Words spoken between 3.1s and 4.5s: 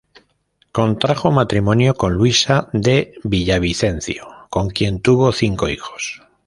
Villavicencio,